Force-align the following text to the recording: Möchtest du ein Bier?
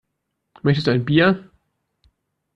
Möchtest 0.63 0.87
du 0.87 0.91
ein 0.91 1.05
Bier? 1.05 1.51